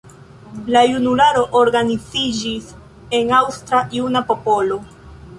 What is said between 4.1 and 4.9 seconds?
Popolo.